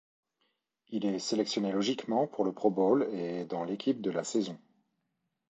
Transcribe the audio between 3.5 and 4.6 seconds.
l'équipe de la saison.